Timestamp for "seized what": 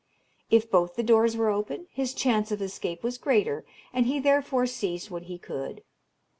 4.65-5.25